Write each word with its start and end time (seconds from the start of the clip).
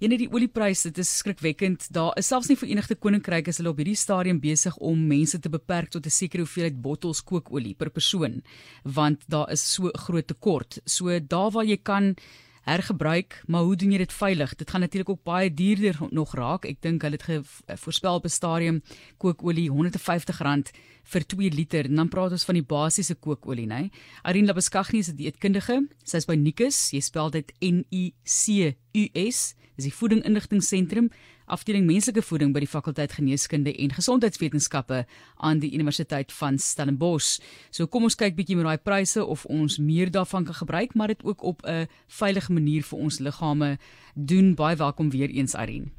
Ene 0.00 0.16
die 0.16 0.30
oliepryse, 0.32 0.88
dit 0.88 1.02
is 1.02 1.10
skrikwekkend. 1.20 1.82
Daar 1.92 2.14
is 2.16 2.30
selfs 2.32 2.48
nie 2.48 2.54
Verenigde 2.56 2.96
Koninkryk 2.96 3.50
as 3.52 3.58
hulle 3.60 3.68
op 3.74 3.82
hierdie 3.82 3.98
stadium 4.00 4.38
besig 4.40 4.78
om 4.80 5.02
mense 5.10 5.36
te 5.44 5.50
beperk 5.52 5.90
tot 5.92 6.06
'n 6.08 6.14
sekere 6.16 6.40
hoeveelheid 6.40 6.78
bottels 6.80 7.20
kookolie 7.20 7.74
per 7.74 7.90
persoon, 7.90 8.40
want 8.84 9.28
daar 9.28 9.52
is 9.52 9.60
so 9.60 9.90
groot 9.92 10.26
tekort. 10.26 10.78
So 10.86 11.20
daar 11.20 11.50
waar 11.50 11.66
jy 11.66 11.76
kan 11.76 12.16
hergebruik, 12.60 13.42
maar 13.46 13.62
hoe 13.62 13.76
doen 13.76 13.92
jy 13.92 13.98
dit 13.98 14.12
veilig? 14.12 14.54
Dit 14.54 14.70
gaan 14.70 14.80
natuurlik 14.80 15.08
ook 15.08 15.22
baie 15.22 15.54
duurder 15.54 15.96
nog 16.10 16.34
raak. 16.34 16.64
Ek 16.64 16.80
dink 16.82 17.02
hulle 17.02 17.18
het 17.18 17.80
voorspel 17.80 18.14
op 18.14 18.24
'n 18.24 18.28
stadium 18.28 18.82
kookolie 19.18 19.70
R150 19.70 20.72
vir 21.04 21.26
2 21.26 21.50
liter. 21.50 21.84
En 21.84 21.94
dan 21.94 22.08
praat 22.08 22.32
ons 22.32 22.44
van 22.44 22.54
die 22.54 22.66
basiese 22.66 23.14
kookolie, 23.14 23.66
né? 23.66 23.90
Irene 24.24 24.46
Labuskaghni 24.46 24.98
is 24.98 25.08
'n 25.08 25.16
dieetkundige. 25.16 25.88
Sy's 26.04 26.26
by 26.26 26.34
Nikus. 26.34 26.90
Jy 26.90 27.00
spel 27.00 27.30
dit 27.30 27.52
N 27.60 27.84
I 27.92 28.12
C 28.24 28.74
U 28.94 29.08
S. 29.30 29.54
Dis 29.76 29.84
die 29.84 29.94
voeding 29.94 30.24
inligtingseentrum 30.24 31.10
afdeling 31.50 31.86
menslike 31.86 32.22
voeding 32.22 32.54
by 32.54 32.62
die 32.64 32.70
fakulteit 32.70 33.12
geneeskunde 33.18 33.72
en 33.74 33.92
gesondheidswetenskappe 33.94 35.04
aan 35.36 35.60
die 35.62 35.72
Universiteit 35.74 36.32
van 36.32 36.58
Stellenbosch. 36.58 37.40
So 37.70 37.86
kom 37.86 38.06
ons 38.08 38.18
kyk 38.18 38.36
bietjie 38.38 38.56
met 38.56 38.68
daai 38.68 38.78
pryse 38.78 39.24
of 39.24 39.44
ons 39.50 39.78
meer 39.78 40.10
daarvan 40.10 40.46
kan 40.48 40.54
gebruik, 40.62 40.94
maar 40.94 41.12
dit 41.12 41.24
ook 41.24 41.42
op 41.42 41.62
'n 41.66 41.88
veilige 42.06 42.52
manier 42.52 42.82
vir 42.82 42.98
ons 42.98 43.18
liggame 43.18 43.78
doen. 44.14 44.54
Baie 44.54 44.76
welkom 44.76 45.10
weer 45.10 45.28
eens 45.28 45.54
Irene. 45.54 45.90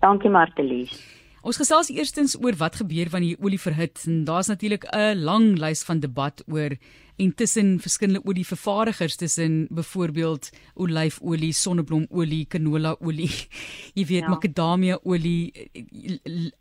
Dankie 0.00 0.30
Martelies. 0.30 1.19
Ons 1.40 1.56
gesels 1.56 1.88
eerstens 1.88 2.34
oor 2.36 2.52
wat 2.60 2.74
gebeur 2.82 3.08
wanneer 3.08 3.38
die 3.38 3.44
olie 3.44 3.60
verhit 3.60 4.02
en 4.04 4.24
daar's 4.28 4.50
natuurlik 4.52 4.84
'n 4.92 5.24
lang 5.24 5.56
lys 5.58 5.82
van 5.88 6.00
debat 6.00 6.42
oor 6.46 6.76
en 7.16 7.34
tussen 7.34 7.80
verskillende 7.80 8.24
olievervaardigers 8.24 9.16
tussen 9.16 9.66
byvoorbeeld 9.70 10.50
olyfolie, 10.74 11.52
sonneblomolie, 11.52 12.46
canolaolie, 12.46 13.30
jy 13.98 14.04
weet 14.04 14.24
ja. 14.24 14.28
makadamia 14.28 14.98
olie, 15.02 15.52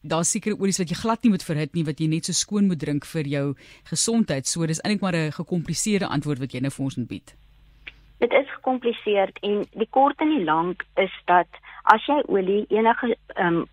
daar's 0.01 0.31
sekere 0.31 0.59
olies 0.59 0.79
wat 0.79 0.89
jy 0.89 0.95
glad 0.95 1.23
nie 1.23 1.31
moet 1.31 1.43
verhit 1.43 1.73
nie 1.73 1.83
wat 1.83 1.99
jy 1.99 2.07
net 2.07 2.25
so 2.25 2.31
skoon 2.31 2.67
moet 2.67 2.79
drink 2.79 3.05
vir 3.05 3.27
jou 3.27 3.45
gesondheid. 3.91 4.47
So 4.47 4.65
dis 4.65 4.79
eintlik 4.79 5.01
maar 5.01 5.15
'n 5.15 5.31
gekompliseerde 5.31 6.07
antwoord 6.07 6.39
wat 6.39 6.53
jy 6.53 6.59
nou 6.59 6.71
vir 6.71 6.85
ons 6.85 6.95
bied. 6.95 7.35
Dit 8.19 8.31
is 8.31 8.47
gekompliseerd 8.55 9.39
en 9.41 9.65
die 9.71 9.87
kort 9.89 10.19
en 10.19 10.29
die 10.29 10.43
lank 10.43 10.83
is 10.95 11.11
dat 11.25 11.47
as 11.83 12.05
jy 12.05 12.23
olie 12.27 12.65
enige 12.69 13.15
um, 13.35 13.65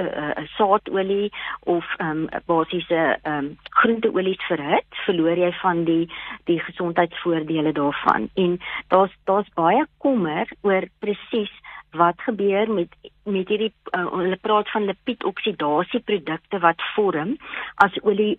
uh, 0.00 0.44
saadolie 0.56 1.32
of 1.60 1.84
ehm 1.98 2.24
um, 2.24 2.42
basiese 2.46 3.18
ehm 3.22 3.38
um, 3.38 3.58
groenteolies 3.80 4.46
verhit, 4.48 4.86
verloor 5.06 5.38
jy 5.38 5.52
van 5.60 5.84
die 5.84 6.08
die 6.44 6.60
gesondheidsvoordele 6.60 7.72
daarvan. 7.72 8.28
En 8.34 8.58
daar's 8.88 9.14
daar's 9.24 9.50
baie 9.54 9.86
kommer 9.98 10.48
oor 10.62 10.88
presies 10.98 11.52
wat 11.94 12.20
gebeur 12.26 12.70
met 12.70 12.88
met 13.24 13.48
hierdie 13.48 13.72
uh, 13.96 14.06
hulle 14.12 14.36
praat 14.36 14.70
van 14.70 14.84
lipidoksidasie 14.90 16.00
produkte 16.00 16.58
wat 16.58 16.82
vorm 16.94 17.36
as 17.84 17.96
olie 18.02 18.38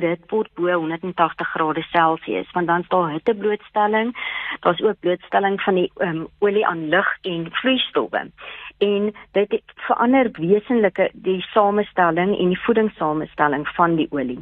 dit 0.00 0.30
word 0.30 0.50
bo 0.54 0.72
180 0.72 1.48
grade 1.48 1.82
Celsius 1.82 2.50
want 2.52 2.66
dan 2.66 2.80
is 2.80 2.88
daar 2.88 3.10
hitteblootstelling 3.10 4.14
daar's 4.60 4.82
ook 4.82 5.00
blootstelling 5.00 5.60
van 5.60 5.74
die 5.74 5.92
um, 5.98 6.26
olie 6.38 6.66
aan 6.66 6.88
lug 6.88 7.16
en 7.22 7.48
vloeistowwe 7.50 8.30
en 8.78 9.12
dit 9.32 9.62
verander 9.86 10.30
wesenlike 10.32 11.10
die 11.12 11.40
samestelling 11.52 12.38
en 12.38 12.48
die 12.54 12.62
voedingssamestelling 12.64 13.68
van 13.76 13.96
die 13.96 14.08
olie. 14.10 14.40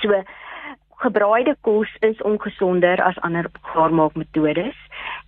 So 0.00 0.22
gebraaide 1.02 1.56
kos 1.60 1.90
is 2.00 2.22
ongesonder 2.22 3.02
as 3.02 3.18
ander 3.26 3.50
gaarmaakmetodes. 3.72 4.78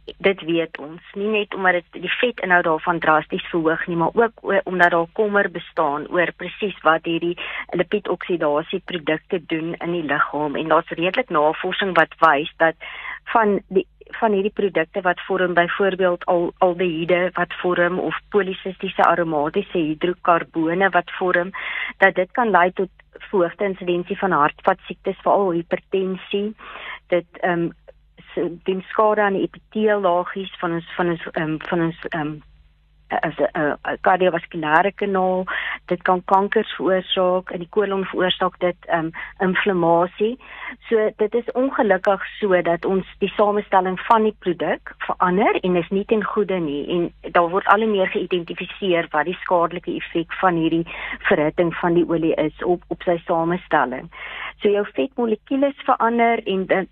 Dit 0.04 0.40
weet 0.44 0.78
ons, 0.78 1.00
nie 1.16 1.30
net 1.32 1.54
omdat 1.54 1.78
dit 1.78 2.02
die 2.04 2.12
vetinhoud 2.18 2.64
daarvan 2.64 2.98
drasties 3.00 3.46
verhoog 3.48 3.86
nie, 3.86 3.96
maar 3.96 4.12
ook 4.12 4.42
omdat 4.64 4.90
daar 4.90 5.06
kommer 5.12 5.50
bestaan 5.50 6.04
oor 6.12 6.32
presies 6.36 6.76
wat 6.84 7.08
hierdie 7.08 7.38
lipidoksidasie 7.72 8.82
produkte 8.84 9.40
doen 9.46 9.72
in 9.74 9.96
die 9.96 10.04
liggaam. 10.04 10.56
En 10.56 10.68
daar's 10.68 10.92
redelik 10.92 11.32
navorsing 11.32 11.96
wat 11.96 12.12
wys 12.20 12.52
dat 12.56 12.76
van 13.32 13.60
die 13.68 13.86
van 14.20 14.32
hierdie 14.32 14.52
produkte 14.52 15.00
wat 15.00 15.20
vorm 15.26 15.54
byvoorbeeld 15.54 16.24
al 16.24 16.52
aldehiede 16.58 17.30
wat 17.32 17.54
vorm 17.62 17.98
of 17.98 18.18
polisistiese 18.28 19.02
aromatiese 19.02 19.78
hidrokarbone 19.78 20.90
wat 20.90 21.10
vorm 21.18 21.50
dat 21.98 22.14
dit 22.14 22.30
kan 22.30 22.50
lei 22.50 22.72
tot 22.72 22.90
verhoogde 23.18 23.64
insidensie 23.64 24.18
van 24.18 24.30
hartvaskiektes 24.30 25.20
veral 25.22 25.50
hipertensie 25.50 26.54
dit 27.06 27.40
ehm 27.40 27.64
um, 27.64 27.72
doen 28.62 28.82
skade 28.88 29.22
aan 29.22 29.38
die 29.38 29.46
epiteellaagies 29.48 30.56
van 30.60 30.72
ons 30.72 30.90
van 30.96 31.14
ons 31.14 31.28
um, 31.32 31.58
van 31.68 31.86
ons 31.88 32.06
um, 32.14 32.34
as 33.08 33.36
'n 33.38 33.48
uh, 33.60 33.74
kardiovaskulêre 34.00 34.92
kanaal. 34.94 35.44
Dit 35.86 36.02
kan 36.02 36.24
kankers 36.24 36.72
veroorsaak 36.76 37.50
en 37.50 37.58
die 37.58 37.68
kolon 37.70 38.04
veroorsaak 38.04 38.58
dit 38.58 38.76
um, 38.92 39.10
inflammasie. 39.38 40.38
So 40.88 41.10
dit 41.16 41.34
is 41.34 41.52
ongelukkig 41.52 42.26
so 42.40 42.62
dat 42.62 42.84
ons 42.84 43.06
die 43.18 43.32
samestelling 43.36 44.00
van 44.00 44.22
die 44.22 44.36
produk 44.38 44.94
verander 44.98 45.60
en 45.60 45.76
is 45.76 45.88
nie 45.88 46.04
ten 46.04 46.24
goeie 46.24 46.60
nie. 46.60 46.88
En 46.88 47.32
daar 47.32 47.48
word 47.48 47.66
al 47.66 47.86
meer 47.86 48.08
geïdentifiseer 48.08 49.08
wat 49.10 49.24
die 49.24 49.38
skadelike 49.42 49.94
effek 49.94 50.32
van 50.32 50.54
hierdie 50.54 50.86
verhitting 51.28 51.74
van 51.74 51.94
die 51.94 52.08
olie 52.08 52.34
is 52.34 52.64
op 52.64 52.82
op 52.88 53.02
sy 53.02 53.20
samestelling. 53.26 54.10
So 54.60 54.68
jou 54.68 54.86
vetmolekules 54.92 55.76
verander 55.84 56.40
en 56.46 56.66
dit 56.66 56.88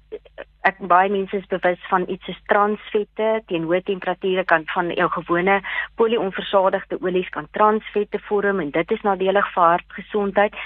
ek 0.68 0.78
baie 0.90 1.10
mense 1.10 1.36
is 1.36 1.48
bewus 1.50 1.80
van 1.90 2.04
iets 2.14 2.28
soos 2.28 2.38
transvette 2.50 3.28
teen 3.50 3.66
hoë 3.66 3.82
temperature 3.88 4.44
kan 4.52 4.64
van 4.74 4.92
jou 4.94 5.08
gewone 5.16 5.58
polionversadigde 5.98 6.98
olies 7.02 7.30
kan 7.34 7.48
transvette 7.58 8.20
vorm 8.28 8.62
en 8.62 8.70
dit 8.76 8.94
is 8.96 9.04
nadelig 9.06 9.48
vir 9.54 9.68
hartgesondheid. 9.72 10.58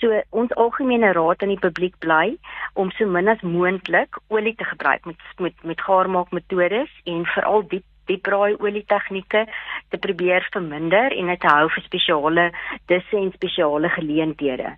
So 0.00 0.20
ons 0.42 0.54
algemene 0.64 1.12
raad 1.16 1.42
aan 1.42 1.52
die 1.52 1.62
publiek 1.62 1.98
bly 2.04 2.36
om 2.82 2.92
so 2.96 3.06
min 3.06 3.28
as 3.32 3.42
moontlik 3.42 4.20
olie 4.28 4.54
te 4.56 4.68
gebruik 4.72 5.06
met 5.10 5.24
met 5.46 5.64
met 5.72 5.86
gaarmaakmetodes 5.88 6.92
en 7.14 7.26
veral 7.34 7.66
diep 7.74 7.86
diepraai 8.10 8.56
olie 8.58 8.84
tegnieke 8.90 9.44
te 9.90 9.98
probeer 10.06 10.46
verminder 10.54 11.14
en 11.14 11.34
dit 11.34 11.42
te 11.42 11.50
hou 11.50 11.66
vir 11.74 11.84
spesiale 11.88 12.46
disse 12.92 13.18
en 13.18 13.34
spesiale 13.34 13.90
geleenthede 13.98 14.76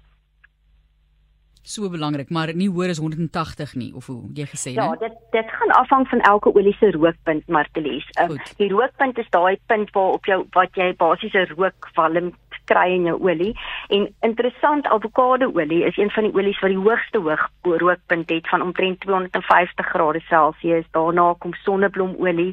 so 1.62 1.88
belangrik, 1.90 2.30
maar 2.30 2.54
nie 2.54 2.68
hoor 2.70 2.90
as 2.90 2.98
180 2.98 3.74
nie 3.74 3.92
of 3.94 4.06
hoe 4.06 4.22
jy 4.34 4.46
gesê 4.50 4.74
het. 4.74 4.80
Ja, 4.80 4.90
dit 4.98 5.18
dit 5.30 5.50
gaan 5.50 5.74
afhang 5.78 6.08
van 6.08 6.20
elke 6.20 6.54
olie 6.54 6.74
se 6.78 6.90
rookpunt, 6.90 7.48
Martelies. 7.48 8.06
Uh, 8.20 8.36
die 8.56 8.70
rookpunt 8.72 9.18
is 9.18 9.30
daai 9.30 9.58
punt 9.66 9.90
waar 9.90 10.16
op 10.18 10.26
jou 10.26 10.42
wat 10.50 10.74
jy 10.74 10.92
basiese 10.98 11.46
rookwalm 11.54 12.32
kry 12.64 12.88
in 12.94 13.06
jou 13.10 13.16
olie. 13.22 13.52
En 13.88 14.06
interessant, 14.20 14.86
avokadoolie 14.86 15.82
is 15.84 15.96
een 15.96 16.10
van 16.10 16.28
die 16.28 16.34
olies 16.34 16.60
wat 16.60 16.70
die 16.70 16.78
hoogste 16.78 17.18
hoog 17.18 17.48
rookpunt 17.62 18.30
het 18.30 18.48
van 18.48 18.62
omtrent 18.62 19.00
250 19.00 19.86
grade 19.86 20.20
Celsius. 20.28 20.86
Daarna 20.90 21.34
kom 21.38 21.54
sonneblomolie 21.64 22.52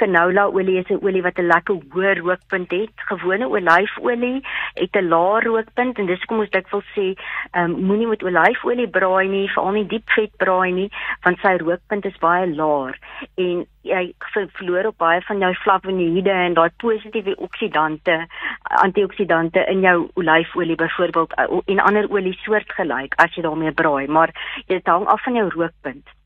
canola 0.00 0.46
olie 0.58 0.78
is 0.80 0.90
'n 0.90 1.02
olie 1.06 1.22
wat 1.22 1.38
'n 1.38 1.50
lekker 1.52 1.76
hoë 1.92 2.12
rookpunt 2.18 2.70
het. 2.70 2.94
Gewone 3.10 3.46
olyfolie 3.48 4.38
het 4.74 4.96
'n 4.96 5.08
lae 5.08 5.40
rookpunt 5.48 5.98
en 5.98 6.06
dis 6.06 6.24
kom 6.24 6.38
ons 6.38 6.50
dikwels 6.50 6.88
sê, 6.96 7.06
ehm 7.52 7.64
um, 7.64 7.84
moenie 7.86 8.06
met 8.06 8.22
olyfolie 8.22 8.88
braai 8.88 9.28
nie, 9.28 9.48
veral 9.54 9.72
nie 9.72 9.86
diep 9.86 10.10
vet 10.16 10.36
braai 10.36 10.72
nie, 10.72 10.90
want 11.24 11.38
sy 11.40 11.56
rookpunt 11.56 12.04
is 12.04 12.18
baie 12.18 12.46
laag 12.46 12.96
en 13.36 13.66
jy 13.82 14.14
verloor 14.52 14.86
op 14.86 14.98
baie 14.98 15.20
van 15.20 15.38
jou 15.38 15.52
flavonoïde 15.54 16.30
en 16.30 16.54
daai 16.54 16.70
positiewe 16.76 17.36
oksidante, 17.36 18.26
antioksidante 18.62 19.64
in 19.72 19.80
jou 19.80 20.08
olyfolie 20.14 20.76
byvoorbeeld 20.76 21.34
en 21.64 21.78
ander 21.78 22.10
olie 22.10 22.38
soortgelyk 22.44 23.14
as 23.16 23.34
jy 23.34 23.42
daarmee 23.42 23.72
braai, 23.72 24.06
maar 24.06 24.30
dit 24.66 24.86
hang 24.86 25.06
af 25.06 25.22
van 25.22 25.34
jou 25.34 25.48
rookpunt 25.48 26.17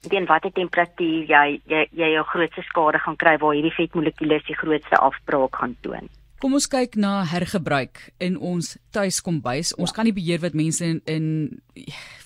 teen 0.00 0.26
watter 0.26 0.52
temperatuur 0.52 1.26
jy 1.30 1.60
jy 1.66 1.86
jy 1.92 2.12
jou 2.14 2.24
grootste 2.24 2.62
skade 2.62 2.98
gaan 2.98 3.16
kry 3.16 3.36
waar 3.42 3.54
hierdie 3.54 3.74
vetmolekules 3.76 4.46
die 4.46 4.56
grootste 4.56 4.96
afbraak 4.96 5.56
gaan 5.56 5.76
toon. 5.82 6.08
Kom 6.40 6.52
ons 6.52 6.68
kyk 6.68 6.98
na 7.00 7.24
hergebruik 7.24 8.10
in 8.20 8.36
ons 8.36 8.76
tuiskombuis. 8.92 9.72
Ons 9.80 9.90
ja. 9.90 9.96
kan 9.96 10.04
nie 10.04 10.12
beheer 10.12 10.42
wat 10.42 10.54
mense 10.54 10.84
in, 10.84 11.00
in 11.08 11.26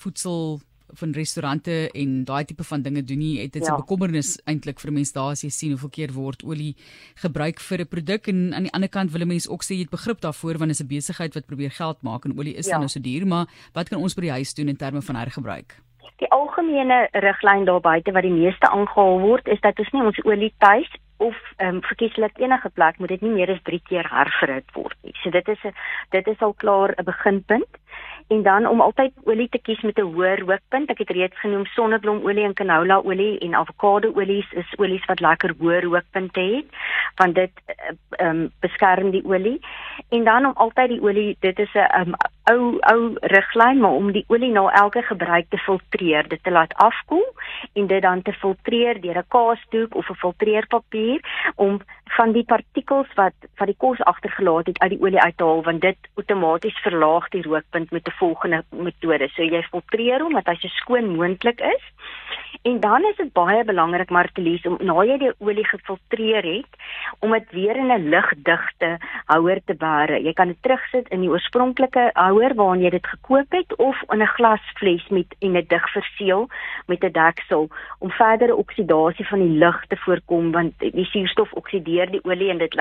voedsel 0.02 0.58
van 0.98 1.12
restaurante 1.14 1.90
en 1.94 2.24
daai 2.26 2.44
tipe 2.44 2.64
van 2.66 2.82
dinge 2.82 3.04
doen 3.06 3.18
nie. 3.18 3.48
Dit 3.48 3.62
is 3.62 3.68
'n 3.68 3.72
ja. 3.72 3.76
bekommernis 3.76 4.38
eintlik 4.44 4.80
vir 4.80 4.92
mense 4.92 5.12
daar 5.12 5.30
as 5.30 5.42
jy 5.42 5.50
sien 5.50 5.70
hoeveel 5.70 5.90
keer 5.90 6.12
word 6.12 6.42
olie 6.44 6.76
gebruik 7.14 7.60
vir 7.60 7.80
'n 7.80 7.86
produk 7.86 8.28
en 8.28 8.54
aan 8.54 8.62
die 8.62 8.72
ander 8.72 8.88
kant 8.88 9.12
wil 9.12 9.26
mense 9.26 9.48
ook 9.50 9.62
sê 9.62 9.74
jy 9.74 9.86
het 9.86 9.90
begrip 9.90 10.20
daarvoor 10.20 10.58
want 10.58 10.70
is 10.70 10.82
'n 10.82 10.86
besigheid 10.86 11.34
wat 11.34 11.46
probeer 11.46 11.70
geld 11.70 12.02
maak 12.02 12.24
en 12.24 12.38
olie 12.38 12.54
is 12.54 12.66
ja. 12.66 12.72
dan 12.72 12.80
nou 12.80 12.88
so 12.88 13.00
duur, 13.00 13.26
maar 13.26 13.46
wat 13.72 13.88
kan 13.88 14.00
ons 14.00 14.14
by 14.14 14.20
die 14.20 14.30
huis 14.30 14.54
doen 14.54 14.68
in 14.68 14.76
terme 14.76 15.02
van 15.02 15.16
hergebruik? 15.16 15.80
Die 16.20 16.30
algemene 16.30 17.08
riglyn 17.12 17.64
daar 17.64 17.80
buite 17.80 18.12
wat 18.12 18.22
die 18.22 18.32
meeste 18.32 18.68
aangehaal 18.68 19.20
word 19.20 19.48
is 19.48 19.60
dat 19.60 19.78
ons 19.78 19.90
nie 19.90 20.02
ons 20.02 20.24
olie 20.24 20.52
tuis 20.58 20.90
of 21.16 21.36
ehm 21.56 21.74
um, 21.74 21.82
verkieslik 21.82 22.38
enige 22.38 22.68
plek 22.68 22.98
moet 22.98 23.08
dit 23.08 23.20
nie 23.20 23.30
meer 23.30 23.50
as 23.50 23.62
3 23.62 23.80
keer 23.88 24.06
herverhit 24.08 24.72
word 24.72 24.96
nie. 25.02 25.14
So 25.22 25.30
dit 25.30 25.48
is 25.48 25.64
'n 25.64 25.74
dit 26.10 26.26
is 26.26 26.40
al 26.40 26.54
klaar 26.54 26.94
'n 26.96 27.04
beginpunt. 27.04 27.72
en 28.30 28.42
dan 28.42 28.66
om 28.66 28.80
altyd 28.80 29.12
olie 29.24 29.48
te 29.48 29.58
kies 29.58 29.80
met 29.80 29.98
'n 29.98 30.12
hoër 30.14 30.38
rookpunt. 30.38 30.90
Ek 30.90 30.98
het 30.98 31.10
reeds 31.10 31.40
genoem 31.40 31.66
sonneblomolie 31.66 32.44
en 32.44 32.54
canola 32.54 33.00
olie 33.04 33.38
en 33.38 33.54
avokado 33.54 34.12
olies 34.14 34.52
is 34.52 34.74
olies 34.76 35.04
wat 35.04 35.20
lekker 35.20 35.54
hoër 35.58 35.82
rookpunte 35.82 36.40
het 36.40 36.66
want 37.16 37.34
dit 37.34 37.50
ehm 38.10 38.28
um, 38.28 38.50
beskerm 38.60 39.10
die 39.10 39.24
olie. 39.24 39.60
En 40.08 40.24
dan 40.24 40.46
om 40.46 40.52
altyd 40.54 40.88
die 40.88 41.02
olie, 41.02 41.36
dit 41.40 41.58
is 41.58 41.72
'n 41.74 42.00
um, 42.00 42.14
ou 42.44 42.78
ou 42.92 43.14
riglyn, 43.20 43.80
maar 43.80 43.96
om 43.98 44.12
die 44.12 44.24
olie 44.28 44.50
na 44.52 44.68
elke 44.82 45.02
gebruik 45.02 45.48
te 45.48 45.58
filtreer, 45.58 46.28
dit 46.28 46.42
te 46.42 46.50
laat 46.50 46.74
afkoel 46.74 47.26
en 47.72 47.86
dit 47.86 48.02
dan 48.02 48.22
te 48.22 48.32
filtreer 48.32 49.00
deur 49.00 49.18
'n 49.18 49.28
kaasdoek 49.28 49.94
of 49.94 50.10
'n 50.10 50.14
filtreerpapier 50.14 51.20
om 51.54 51.80
van 52.16 52.32
die 52.32 52.44
partikels 52.44 53.10
wat 53.14 53.34
wat 53.58 53.68
die 53.70 53.78
kos 53.78 54.00
agtergelaat 54.00 54.66
het 54.66 54.78
uit 54.78 54.90
die 54.90 55.02
olie 55.02 55.20
uit 55.20 55.36
te 55.36 55.44
haal 55.44 55.62
want 55.62 55.80
dit 55.80 56.10
outomaties 56.14 56.78
verlaag 56.86 57.28
die 57.28 57.42
rookpunt 57.42 57.90
met 57.90 58.08
'n 58.08 58.18
volgende 58.18 58.64
metode. 58.70 59.28
So 59.28 59.42
jy 59.42 59.62
filtreer 59.62 60.20
hom 60.20 60.32
dat 60.32 60.46
hy 60.46 60.54
so 60.54 60.68
skoon 60.68 61.16
moontlik 61.16 61.60
is. 61.60 61.84
En 62.62 62.80
dan 62.80 63.04
is 63.04 63.16
dit 63.16 63.32
baie 63.32 63.64
belangrik 63.64 64.10
maar 64.10 64.28
te 64.32 64.40
lees 64.40 64.64
om 64.68 64.76
na 64.84 65.00
jy 65.08 65.16
die 65.18 65.30
olie 65.38 65.64
gefiltreer 65.64 66.44
het 66.44 66.88
om 67.24 67.32
dit 67.32 67.52
weer 67.56 67.76
in 67.76 67.92
'n 67.92 68.08
lugdigte 68.12 68.98
houer 69.24 69.60
te 69.64 69.74
bære. 69.74 70.20
Jy 70.22 70.32
kan 70.32 70.48
dit 70.48 70.62
terugsit 70.62 71.08
in 71.08 71.20
die 71.20 71.30
oorspronklike 71.30 72.10
houer 72.12 72.54
waarin 72.54 72.82
jy 72.82 72.90
dit 72.90 73.06
gekook 73.06 73.46
het 73.48 73.76
of 73.76 73.96
in 74.12 74.22
'n 74.22 74.26
glasfles 74.36 75.08
met 75.08 75.34
en 75.38 75.52
dit 75.52 75.68
dig 75.68 75.90
verseël 75.90 76.48
met 76.86 77.04
'n 77.04 77.12
deksel 77.12 77.68
om 77.98 78.10
verdere 78.10 78.56
oksidasie 78.56 79.26
van 79.26 79.38
die 79.38 79.58
lug 79.58 79.86
te 79.86 79.96
voorkom 79.96 80.52
want 80.52 80.72
die 80.78 81.04
suurstof 81.04 81.52
oksideer 81.52 82.10
die 82.10 82.24
olie 82.24 82.50
en 82.50 82.58
dit 82.58 82.74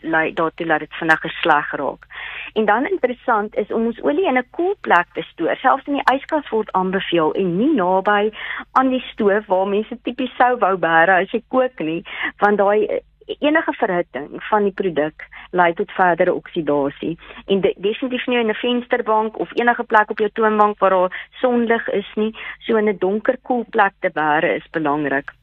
lei 0.00 0.32
daartoe 0.32 0.66
dat 0.66 0.78
dit 0.78 0.94
vinniger 0.94 1.30
sleg 1.30 1.70
raak. 1.72 2.06
En 2.54 2.64
dan 2.64 2.86
interessant 2.86 3.56
is 3.56 3.72
om 3.72 3.86
ons 3.86 4.02
olie 4.02 4.26
in 4.26 4.38
'n 4.38 4.50
koel 4.50 4.76
plek 4.80 5.06
te 5.12 5.22
stoor. 5.22 5.56
Selfs 5.56 5.86
in 5.86 5.92
die 5.92 6.14
yskas 6.14 6.48
word 6.48 6.72
aanbeveel 6.72 7.32
en 7.32 7.56
nie 7.56 7.74
naby 7.74 8.30
aan 8.72 8.88
die 8.88 9.04
stoof 9.26 9.46
waar 9.46 9.66
mense 9.68 9.98
tipies 10.02 10.34
sou 10.38 10.54
wou 10.62 10.76
bære 10.78 11.20
as 11.22 11.32
jy 11.34 11.42
kook 11.50 11.80
nie, 11.82 12.02
want 12.42 12.58
daai 12.58 13.02
enige 13.42 13.72
verhitting 13.74 14.36
van 14.48 14.68
die 14.68 14.74
produk 14.80 15.24
lei 15.50 15.72
tot 15.74 15.90
verdere 15.96 16.34
oksidasie. 16.34 17.16
En 17.50 17.60
de, 17.60 17.72
definitief 17.82 18.26
nie 18.26 18.38
in 18.38 18.50
'n 18.50 18.60
vensterbank 18.60 19.38
of 19.38 19.50
enige 19.58 19.84
plek 19.84 20.10
op 20.10 20.18
jou 20.18 20.30
toonbank 20.30 20.78
waar 20.78 20.90
daar 20.90 21.28
sonlig 21.40 21.88
is 21.88 22.10
nie. 22.14 22.32
So 22.66 22.76
in 22.76 22.88
'n 22.88 22.98
donker 22.98 23.38
koel 23.42 23.64
plek 23.70 23.94
te 24.00 24.10
bære 24.10 24.54
is 24.54 24.70
belangrik 24.70 25.34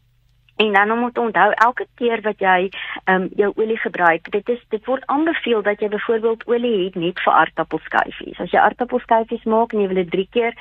En 0.56 0.74
dan 0.74 1.00
moet 1.00 1.18
onthou 1.18 1.52
elke 1.52 1.88
keer 1.96 2.22
wat 2.22 2.40
jy 2.40 2.70
ehm 3.04 3.22
um, 3.22 3.30
jou 3.36 3.52
olie 3.56 3.78
gebruik, 3.78 4.32
dit 4.32 4.50
is 4.50 4.62
dit 4.70 4.86
word 4.86 5.06
aanbeveel 5.06 5.62
dat 5.62 5.80
jy 5.80 5.90
byvoorbeeld 5.90 6.46
olie 6.48 6.86
het 6.86 6.96
net 6.96 7.20
vir 7.20 7.34
aardappelskyfies. 7.34 8.40
As 8.40 8.52
jy 8.52 8.60
aardappelskyfies 8.60 9.44
maak 9.44 9.74
en 9.74 9.82
jy 9.82 9.88
wil 9.88 10.02
dit 10.04 10.12
3 10.12 10.28
keer 10.32 10.54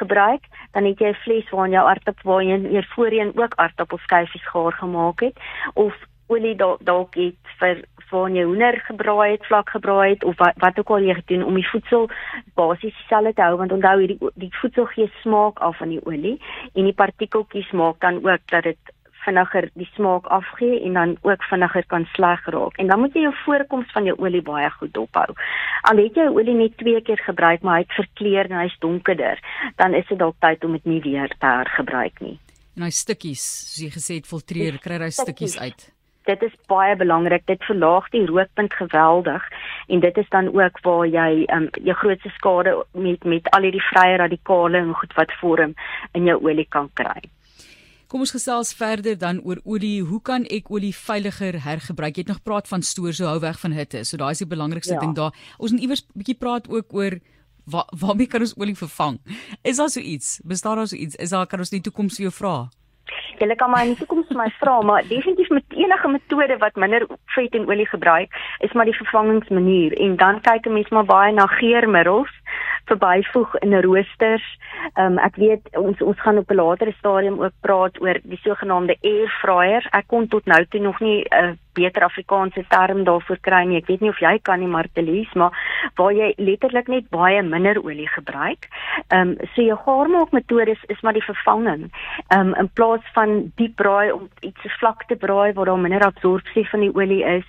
gebruik, 0.00 0.44
dan 0.72 0.84
het 0.84 1.00
jy 1.00 1.08
'n 1.08 1.22
fles 1.24 1.50
waarin 1.50 1.72
jou 1.72 1.86
aardappel 1.88 2.32
waar 2.32 2.42
jy 2.42 2.82
voorheen 2.94 3.32
ook 3.34 3.54
aardappelskyfies 3.56 4.48
gaar 4.52 4.72
gemaak 4.72 5.20
het 5.20 5.36
of 5.74 5.94
olie 6.26 6.56
dalk 6.56 6.84
dalk 6.84 7.14
het 7.14 7.54
vir 7.60 7.80
vir 8.10 8.34
jy 8.36 8.44
hoender 8.48 8.76
gebraai 8.86 9.32
het, 9.32 9.46
vlak 9.46 9.70
gebraai 9.70 10.10
het 10.14 10.24
of 10.24 10.36
wat 10.40 10.60
wat 10.64 10.78
ook 10.78 10.90
al 10.96 11.08
jy 11.08 11.14
gedoen 11.14 11.44
om 11.44 11.54
die 11.54 11.68
voedsel 11.70 12.08
basies 12.56 12.96
dieselfde 13.00 13.32
te 13.36 13.42
hou 13.42 13.56
want 13.60 13.72
onthou 13.72 13.96
hierdie 14.00 14.30
die 14.44 14.52
voedsel 14.60 14.88
gee 14.94 15.10
smaak 15.22 15.60
af 15.68 15.76
van 15.80 15.92
die 15.94 16.04
olie 16.04 16.36
en 16.74 16.88
die 16.88 16.96
partikeltjies 17.02 17.70
maak 17.80 18.00
dan 18.04 18.22
ook 18.24 18.46
dat 18.52 18.70
dit 18.70 18.94
vinniger 19.28 19.68
die 19.76 19.88
smaak 19.94 20.26
afgee 20.34 20.80
en 20.88 20.96
dan 20.98 21.14
ook 21.28 21.44
vinniger 21.50 21.86
kan 21.92 22.08
sleg 22.16 22.44
raak. 22.54 22.80
En 22.80 22.88
dan 22.90 23.04
moet 23.04 23.14
jy 23.14 23.26
jou 23.26 23.34
voorkoms 23.44 23.92
van 23.92 24.08
jou 24.08 24.16
olie 24.18 24.42
baie 24.42 24.70
goed 24.78 24.94
dophou. 24.96 25.28
Al 25.90 26.02
het 26.02 26.18
jy 26.18 26.28
olie 26.32 26.56
net 26.56 26.76
twee 26.80 27.00
keer 27.04 27.20
gebruik, 27.28 27.62
maar 27.62 27.80
hy 27.80 27.86
het 27.86 27.98
verkleur 28.00 28.48
en 28.48 28.60
hy's 28.62 28.78
donkerder, 28.84 29.40
dan 29.76 29.94
is 29.94 30.08
dit 30.08 30.18
dalk 30.18 30.36
tyd 30.44 30.64
om 30.64 30.76
dit 30.78 30.90
nie 30.96 31.02
weer 31.04 31.32
te 31.36 31.46
hergebruik 31.46 32.24
nie. 32.24 32.38
En 32.78 32.86
hy 32.86 32.90
stukkies, 32.94 33.44
soos 33.68 33.84
jy 33.84 33.92
gesê 33.94 34.18
het, 34.20 34.26
filtreer, 34.30 34.76
kry 34.82 35.00
hy 35.02 35.14
stukkies 35.14 35.58
uit. 35.58 35.88
Dit 36.28 36.42
is 36.44 36.52
baie 36.68 36.92
belangrik. 37.00 37.46
Dit 37.48 37.62
verlaag 37.64 38.10
die 38.12 38.26
rookpunt 38.28 38.74
geweldig 38.76 39.46
en 39.88 40.02
dit 40.04 40.20
is 40.20 40.28
dan 40.34 40.50
ook 40.52 40.80
waar 40.84 41.06
jy 41.08 41.46
um, 41.56 41.70
jou 41.80 41.96
grootste 41.96 42.30
skade 42.36 42.74
met 42.92 43.24
met 43.24 43.48
al 43.56 43.64
hierdie 43.64 43.84
vrye 43.88 44.20
radikale 44.20 44.82
en 44.82 44.92
goed 45.00 45.16
wat 45.16 45.32
vorm 45.40 45.72
in 46.12 46.28
jou 46.28 46.36
olie 46.44 46.68
kan 46.68 46.90
kry. 47.00 47.24
Kom 48.08 48.22
ons 48.24 48.30
gesels 48.32 48.70
verder 48.72 49.18
dan 49.20 49.42
oor 49.44 49.58
olie. 49.68 50.00
Hoe 50.00 50.20
kan 50.24 50.46
ek 50.48 50.70
olie 50.72 50.94
veiliger 50.96 51.58
hergebruik? 51.60 52.16
Jy 52.16 52.22
het 52.24 52.30
nog 52.32 52.40
praat 52.40 52.70
van 52.70 52.80
stoor 52.80 53.12
so 53.12 53.28
hou 53.28 53.36
weg 53.42 53.58
van 53.60 53.74
hitte. 53.76 54.00
So 54.08 54.16
daai 54.16 54.32
is 54.32 54.40
die 54.40 54.48
belangrikste 54.48 54.94
ja. 54.96 55.02
ding 55.02 55.12
daar. 55.12 55.36
Ons 55.60 55.74
moet 55.74 55.84
iewers 55.84 56.06
bietjie 56.16 56.38
praat 56.40 56.70
ook 56.72 56.96
oor 56.96 57.18
waar 57.68 57.84
waarmee 57.92 58.30
kan 58.32 58.40
ons 58.40 58.56
olie 58.56 58.76
vervang? 58.78 59.20
Is 59.60 59.76
daar 59.76 59.92
so 59.92 60.00
iets? 60.00 60.40
Bestaan 60.40 60.80
daar 60.80 60.88
so 60.88 60.96
iets? 60.96 61.20
Is 61.20 61.36
daar 61.36 61.44
kan 61.46 61.60
ons 61.60 61.68
in 61.68 61.82
die 61.82 61.90
toekoms 61.90 62.16
vir 62.16 62.30
jou 62.30 62.32
vra? 62.38 62.54
Julle 63.42 63.56
kan 63.60 63.70
maar 63.70 63.84
in 63.84 63.92
die 63.92 64.00
toekoms 64.00 64.32
my 64.40 64.48
vra, 64.56 64.80
maar 64.82 65.04
definitief 65.08 65.52
met 65.52 65.76
enige 65.76 66.08
metode 66.08 66.56
wat 66.64 66.80
minder 66.80 67.04
vet 67.36 67.54
en 67.54 67.68
olie 67.68 67.86
gebruik, 67.86 68.32
is 68.64 68.72
maar 68.72 68.88
die 68.88 68.96
vervangingsmanier 68.96 69.92
en 70.00 70.16
dan 70.16 70.40
kyk 70.40 70.66
'n 70.66 70.72
mens 70.72 70.88
maar 70.88 71.04
baie 71.04 71.32
na 71.32 71.46
geurmiddels 71.60 72.32
verbyvoeg 72.88 73.54
in 73.64 73.80
roosters. 73.84 74.46
Ehm 74.94 75.12
um, 75.12 75.18
ek 75.18 75.36
weet 75.36 75.76
ons 75.76 76.02
ons 76.02 76.20
gaan 76.20 76.38
op 76.38 76.50
'n 76.50 76.60
latere 76.60 76.94
stadium 76.98 77.40
ook 77.42 77.54
praat 77.60 78.00
oor 78.00 78.18
die 78.22 78.40
sogenaamde 78.42 78.96
air 79.02 79.30
fryer. 79.40 79.86
Ek 79.92 80.06
kon 80.06 80.28
tot 80.28 80.44
nou 80.46 80.64
toe 80.66 80.80
nog 80.80 81.00
nie 81.00 81.24
'n 81.24 81.44
uh, 81.44 81.52
beter 81.78 82.02
Afrikaanse 82.02 82.64
term 82.68 83.04
daarvoor 83.04 83.38
kry 83.40 83.62
nie. 83.64 83.78
Ek 83.78 83.86
weet 83.86 84.00
nie 84.00 84.10
of 84.10 84.20
jy 84.20 84.38
kan 84.42 84.60
nie 84.60 84.70
Martelies, 84.70 85.32
maar 85.38 85.54
waar 85.96 86.12
jy 86.12 86.32
letterlik 86.36 86.88
net 86.88 87.10
baie 87.14 87.42
minder 87.42 87.80
olie 87.84 88.08
gebruik. 88.08 88.68
Ehm 89.08 89.20
um, 89.28 89.36
so 89.54 89.62
jou 89.62 89.78
gaarmaak 89.84 90.32
metodes 90.32 90.82
is 90.94 91.00
maar 91.02 91.16
die 91.16 91.24
vervanging. 91.24 91.88
Ehm 92.28 92.40
um, 92.40 92.54
in 92.54 92.70
plaas 92.74 93.04
van 93.14 93.52
diep 93.60 93.76
braai 93.76 94.12
om 94.12 94.28
iets 94.40 94.78
vlak 94.78 95.04
te 95.06 95.16
braai 95.16 95.52
waar 95.52 95.70
daar 95.70 95.78
minder 95.78 96.06
absorpsie 96.06 96.68
van 96.68 96.80
die 96.80 96.94
olie 96.94 97.24
is 97.24 97.46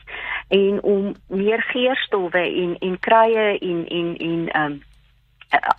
en 0.48 0.84
om 0.84 1.16
meer 1.28 1.62
geurstowwe 1.72 2.44
en 2.64 2.78
en 2.80 3.00
kruie 3.00 3.60
en 3.60 3.86
en 3.88 4.16
en 4.18 4.48
ehm 4.50 4.72
um, 4.72 4.80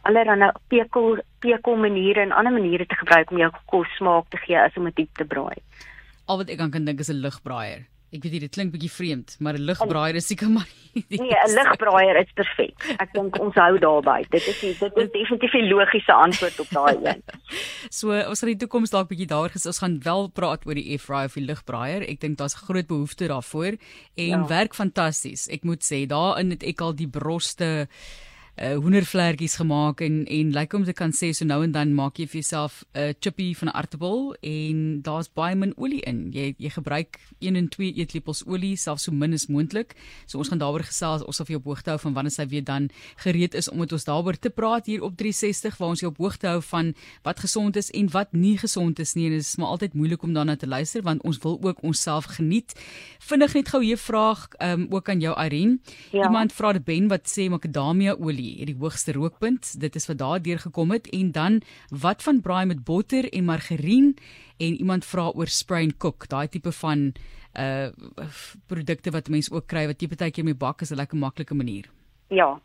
allerlei 0.02 0.50
pekel 0.68 1.20
pekel 1.38 1.76
maniere 1.76 2.20
en 2.20 2.32
ander 2.32 2.52
maniere 2.52 2.86
te 2.86 2.98
gebruik 2.98 3.30
om 3.30 3.38
jou 3.38 3.50
kos 3.66 3.96
smaak 3.96 4.28
te 4.30 4.40
gee 4.46 4.58
as 4.58 4.76
om 4.76 4.84
dit 4.90 4.96
diep 5.02 5.14
te 5.16 5.24
braai. 5.24 5.58
Al 6.26 6.42
wat 6.42 6.50
ek 6.50 6.60
aan 6.60 6.74
kan 6.74 6.84
dink 6.84 7.00
is 7.00 7.10
'n 7.10 7.22
ligbraaier. 7.22 7.86
Ek 8.10 8.24
weet 8.26 8.40
dit 8.42 8.50
klink 8.50 8.72
bietjie 8.74 8.90
vreemd, 8.90 9.36
maar 9.38 9.54
'n 9.54 9.62
ligbraaier 9.62 10.16
is 10.16 10.26
seker 10.26 10.50
maar. 10.50 10.66
Nee, 11.08 11.30
'n 11.30 11.54
ligbraaier 11.54 12.16
is 12.18 12.32
perfek. 12.34 12.74
Ek 12.98 13.12
dink 13.12 13.38
ons 13.38 13.54
hou 13.54 13.78
daarby. 13.78 14.26
Dit 14.30 14.46
is 14.50 14.58
die, 14.60 14.74
dit 14.74 14.96
is 14.96 15.10
definitief 15.14 15.54
'n 15.54 15.68
logiese 15.70 16.12
antwoord 16.12 16.60
op 16.60 16.70
daai 16.70 16.96
een. 17.04 17.22
so, 17.98 18.10
ons 18.10 18.40
gaan 18.40 18.48
in 18.48 18.58
die 18.58 18.66
toekoms 18.66 18.90
dalk 18.90 19.08
bietjie 19.08 19.30
daaroor 19.30 19.54
gesels. 19.54 19.78
Ons 19.78 19.78
gaan 19.78 20.00
wel 20.02 20.26
praat 20.28 20.66
oor 20.66 20.74
die 20.74 20.90
air 20.90 20.98
fryer 20.98 21.30
of 21.30 21.34
die 21.34 21.46
ligbraaier. 21.46 22.02
Ek 22.02 22.20
dink 22.20 22.38
daar's 22.38 22.58
groot 22.58 22.86
behoefte 22.86 23.28
daarvoor 23.30 23.78
en 24.16 24.38
ja. 24.42 24.46
werk 24.46 24.74
fantasties. 24.74 25.46
Ek 25.48 25.62
moet 25.62 25.86
sê, 25.86 26.06
daarin 26.06 26.50
het 26.50 26.66
ek 26.66 26.80
al 26.80 26.94
die 26.94 27.08
broste 27.08 27.86
uh, 28.60 28.76
hoendervlekkies 28.76 29.56
gemaak 29.56 30.00
en 30.04 30.24
en 30.26 30.52
lyk 30.52 30.58
like 30.58 30.76
om 30.76 30.84
te 30.84 30.92
kan 30.92 31.12
sê 31.16 31.30
so 31.36 31.46
nou 31.48 31.62
en 31.64 31.72
dan 31.72 31.94
maak 31.96 32.18
jy 32.20 32.26
vir 32.28 32.40
jouself 32.40 32.84
'n 32.94 32.98
uh, 32.98 33.12
chippy 33.20 33.54
van 33.54 33.68
'n 33.68 33.76
aartappel 33.76 34.34
en 34.40 35.02
daar's 35.02 35.28
baie 35.28 35.54
min 35.56 35.72
olie 35.76 36.00
in. 36.00 36.30
Jy 36.32 36.54
jy 36.58 36.70
gebruik 36.70 37.18
1 37.38 37.56
en 37.56 37.68
2 37.68 37.92
eetlepels 37.94 38.44
olie, 38.46 38.76
selfs 38.76 39.04
so 39.04 39.12
min 39.12 39.32
as 39.32 39.46
moontlik. 39.46 39.94
So 40.26 40.38
ons 40.38 40.48
gaan 40.48 40.58
daaroor 40.58 40.84
gesels, 40.84 41.22
ons 41.22 41.36
sal 41.36 41.46
vir 41.46 41.52
jou 41.56 41.60
op 41.60 41.66
hoogte 41.66 41.90
hou 41.90 41.98
van 41.98 42.12
wanneer 42.12 42.32
sy 42.32 42.46
weer 42.46 42.64
dan 42.64 42.90
gereed 43.16 43.54
is 43.54 43.68
om 43.68 43.78
met 43.78 43.92
ons 43.92 44.04
daaroor 44.04 44.38
te 44.38 44.50
praat 44.50 44.86
hier 44.86 45.02
op 45.02 45.16
360 45.16 45.78
waar 45.78 45.88
ons 45.88 46.00
jou 46.00 46.10
op 46.10 46.18
hoogte 46.18 46.46
hou 46.46 46.62
van 46.62 46.94
wat 47.22 47.40
gesond 47.40 47.76
is 47.76 47.90
en 47.90 48.10
wat 48.10 48.32
nie 48.32 48.58
gesond 48.58 48.98
is 48.98 49.14
nie. 49.14 49.26
En 49.26 49.32
dit 49.32 49.40
is 49.40 49.56
maar 49.56 49.68
altyd 49.68 49.94
moeilik 49.94 50.22
om 50.22 50.32
daarna 50.32 50.56
te 50.56 50.66
luister 50.66 51.02
want 51.02 51.22
ons 51.22 51.38
wil 51.38 51.58
ook 51.62 51.82
onsself 51.82 52.24
geniet. 52.24 52.74
Vinnig 53.18 53.54
net 53.54 53.68
gou 53.68 53.84
hier 53.84 53.98
vraag 53.98 54.48
um, 54.58 54.86
ook 54.90 55.08
aan 55.08 55.20
jou 55.20 55.44
Irene. 55.44 55.78
Ja. 56.12 56.24
Iemand 56.24 56.52
vra 56.52 56.72
dit 56.72 56.84
Ben 56.84 57.08
wat 57.08 57.28
sê 57.28 57.48
makadamia 57.48 58.16
olie 58.18 58.49
het 58.58 58.66
die 58.66 58.76
hoogste 58.78 59.12
rookpunt. 59.12 59.80
Dit 59.80 59.94
is 59.94 60.06
wat 60.06 60.18
daar 60.18 60.42
deur 60.42 60.58
gekom 60.58 60.90
het 60.90 61.08
en 61.10 61.32
dan 61.32 61.60
wat 61.88 62.22
van 62.22 62.40
braai 62.40 62.66
met 62.66 62.84
botter 62.84 63.32
en 63.32 63.44
margarien 63.44 64.14
en 64.58 64.74
iemand 64.74 65.04
vra 65.04 65.30
oor 65.34 65.46
spray 65.46 65.82
and 65.82 65.96
cook, 65.96 66.28
daai 66.28 66.48
tipe 66.48 66.72
van 66.72 67.12
uh 67.58 67.88
produkte 68.66 69.10
wat 69.10 69.28
mense 69.28 69.52
ook 69.52 69.66
kry 69.66 69.86
wat 69.86 70.02
jy 70.02 70.08
baie 70.08 70.30
keer 70.30 70.44
mee 70.44 70.54
bak 70.54 70.82
is 70.82 70.92
'n 70.92 70.96
lekker 70.96 71.18
maklike 71.18 71.54
manier. 71.54 71.90
Ja. 72.28 72.60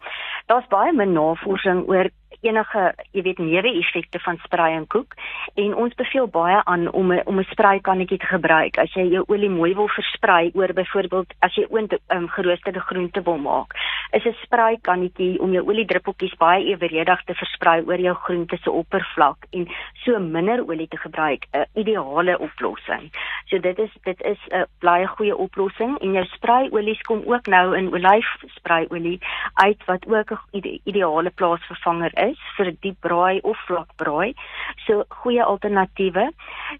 Daar's 0.45 0.67
baie 0.67 0.93
min 0.93 1.13
navorsing 1.13 1.87
oor 1.87 2.09
enige, 2.45 2.93
jy 3.11 3.21
weet, 3.25 3.39
neeweffekte 3.41 4.19
van 4.19 4.37
sprei 4.43 4.73
en 4.75 4.87
koek 4.87 5.15
en 5.55 5.75
ons 5.75 5.93
beveel 5.97 6.27
baie 6.27 6.61
aan 6.63 6.87
om 6.91 7.13
'n 7.13 7.21
om 7.25 7.39
'n 7.39 7.47
spreikannetjie 7.51 8.17
te 8.17 8.25
gebruik 8.25 8.77
as 8.77 8.93
jy 8.93 9.05
jou 9.15 9.23
olie 9.27 9.49
mooi 9.49 9.73
wil 9.75 9.87
versprei 9.87 10.51
oor 10.53 10.73
byvoorbeeld 10.73 11.33
as 11.39 11.55
jy 11.55 11.65
oond 11.69 11.93
um, 12.07 12.27
geroosterde 12.27 12.79
groente 12.79 13.21
wil 13.21 13.37
maak. 13.37 13.73
Is 14.11 14.25
'n 14.25 14.35
spreikannetjie 14.43 15.39
om 15.39 15.51
jou 15.51 15.63
oliedruppeltjies 15.67 16.37
baie 16.37 16.65
eweredig 16.65 17.23
te 17.23 17.33
versprei 17.33 17.81
oor 17.85 17.99
jou 17.99 18.15
groente 18.15 18.57
se 18.57 18.71
oppervlak 18.71 19.37
en 19.51 19.67
so 20.03 20.19
minder 20.19 20.67
olie 20.67 20.87
te 20.87 20.97
gebruik, 20.97 21.45
'n 21.53 21.65
ideale 21.73 22.39
oplossing. 22.39 23.11
So 23.45 23.59
dit 23.59 23.79
is 23.79 23.91
dit 24.03 24.21
is 24.21 24.39
'n 24.51 24.65
baie 24.79 25.07
goeie 25.07 25.37
oplossing 25.37 25.99
en 25.99 26.11
jou 26.11 26.25
spreiolie 26.25 26.99
kom 27.01 27.21
ook 27.25 27.45
nou 27.47 27.77
in 27.77 27.93
olyfspreiolie 27.93 29.19
uit 29.53 29.85
wat 29.85 30.07
ook 30.07 30.31
'n 30.31 30.39
ide 30.51 30.79
ideale 30.83 31.29
plaasvervanger 31.29 32.11
is 32.29 32.34
is 32.35 32.55
vir 32.57 32.71
diep 32.85 32.99
braai 33.05 33.39
of 33.43 33.59
vlak 33.67 33.93
braai. 34.01 34.33
So 34.85 35.03
goeie 35.21 35.43
alternatiewe. 35.43 36.29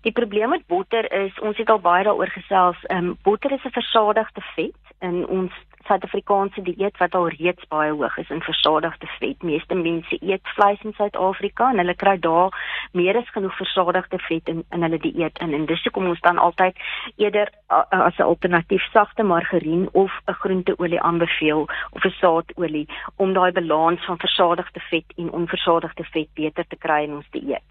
Die 0.07 0.15
probleem 0.19 0.55
met 0.55 0.67
botter 0.71 1.07
is 1.23 1.39
ons 1.39 1.57
het 1.61 1.71
al 1.71 1.81
baie 1.83 2.03
daaroor 2.07 2.33
gesels. 2.39 2.83
Ehm 2.89 3.13
um, 3.13 3.17
botter 3.23 3.55
is 3.57 3.65
'n 3.65 3.77
versadigde 3.79 4.43
vet 4.55 4.83
in 5.01 5.27
ons 5.27 5.51
Suid-Afrikaanse 5.85 6.61
dieet 6.65 6.97
wat 6.97 7.15
al 7.15 7.27
reeds 7.29 7.67
baie 7.69 7.91
hoog 7.91 8.17
is 8.17 8.29
in 8.33 8.41
versadigde 8.41 9.07
vet. 9.19 9.43
Meeste 9.43 9.75
mense 9.75 10.17
eet 10.21 10.53
vleis 10.55 10.81
in 10.81 10.95
Suid-Afrika 10.97 11.69
en 11.69 11.77
hulle 11.77 11.95
kry 11.95 12.15
daar 12.19 12.55
meer 12.95 13.17
as 13.17 13.29
genoeg 13.35 13.55
versadigde 13.57 14.19
vet 14.27 14.47
in 14.51 14.63
in 14.71 14.81
hulle 14.81 14.99
dieet 14.99 15.39
in. 15.39 15.53
En 15.53 15.65
dis 15.65 15.83
hoekom 15.83 16.07
ons 16.07 16.21
dan 16.21 16.37
altyd 16.37 16.79
eerder 17.15 17.51
as 17.89 18.17
'n 18.17 18.29
alternatief 18.31 18.83
sagte 18.91 19.23
margarien 19.23 19.89
of 19.91 20.11
'n 20.25 20.33
groenteolie 20.33 21.01
aanbeveel 21.01 21.67
of 21.91 22.05
'n 22.05 22.15
saadolie 22.19 22.87
om 23.15 23.33
daai 23.33 23.51
balans 23.51 24.05
van 24.05 24.17
versadigde 24.17 24.79
vet 24.79 25.13
en 25.15 25.31
onversadigde 25.31 26.03
vet 26.03 26.29
beter 26.33 26.65
te 26.67 26.75
kry 26.75 27.03
in 27.03 27.13
ons 27.13 27.29
dieet. 27.31 27.67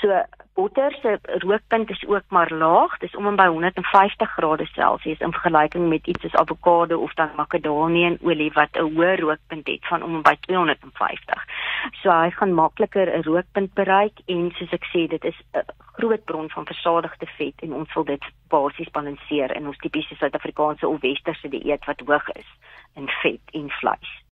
So 0.00 0.22
botter 0.54 0.92
se 1.02 1.18
rookpunt 1.22 1.90
is 1.90 2.04
ook 2.06 2.22
maar 2.28 2.52
laag. 2.52 2.98
Dis 2.98 3.16
om 3.16 3.26
en 3.26 3.36
by 3.36 3.46
150 3.46 4.30
grade 4.30 4.66
Celsius 4.66 5.18
in 5.18 5.32
vergelyking 5.32 5.88
met 5.88 6.06
iets 6.06 6.20
soos 6.20 6.34
avokado 6.34 6.98
of 6.98 7.14
dan 7.14 7.30
makadamieolie 7.36 8.52
wat 8.52 8.76
'n 8.76 8.92
hoë 8.94 9.20
rookpunt 9.20 9.66
het 9.66 9.86
van 9.86 10.02
om 10.02 10.14
en 10.14 10.22
by 10.22 10.36
250. 10.40 11.44
So 12.02 12.10
hy 12.10 12.30
gaan 12.30 12.54
makliker 12.54 13.18
'n 13.18 13.22
rookpunt 13.22 13.74
bereik 13.74 14.18
en 14.26 14.52
soos 14.54 14.72
ek 14.72 14.84
sê, 14.84 15.06
dit 15.08 15.24
is 15.24 15.38
'n 15.54 15.64
groot 15.92 16.24
bron 16.24 16.50
van 16.50 16.66
versadigde 16.66 17.26
vet 17.26 17.54
en 17.62 17.72
ons 17.72 17.94
wil 17.94 18.04
dit 18.04 18.24
basies 18.48 18.90
balanseer 18.90 19.56
in 19.56 19.66
ons 19.66 19.78
tipiese 19.78 20.14
Suid-Afrikaanse 20.14 20.88
of 20.88 21.00
westerse 21.00 21.48
dieet 21.48 21.84
wat 21.84 22.02
hoog 22.06 22.28
is 22.28 22.50
in 22.94 23.08
vet 23.08 23.40
en 23.52 23.70
vleis. 23.70 24.22